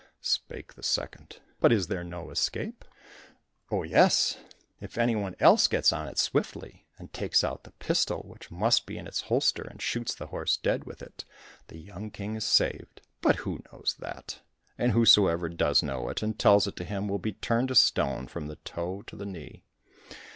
[0.19, 2.85] Spake the second, "But is there no escape?"
[3.69, 4.39] "Oh, yes,
[4.79, 8.87] if any one else gets on it swiftly, and takes out the pistol which must
[8.87, 11.23] be in its holster, and shoots the horse dead with it,
[11.67, 13.01] the young King is saved.
[13.21, 14.41] But who knows that?
[14.75, 18.25] And whosoever does know it, and tells it to him, will be turned to stone
[18.27, 19.61] from the toe to the knee."